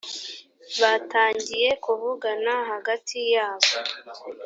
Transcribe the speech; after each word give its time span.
batangiye 0.81 1.69
kuvugana 1.83 2.53
hagati 2.71 3.17
yabo 3.33 3.71